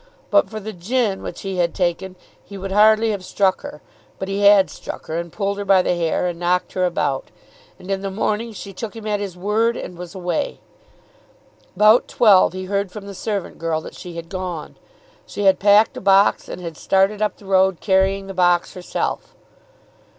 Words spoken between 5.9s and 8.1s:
hair, and knocked her about; and in the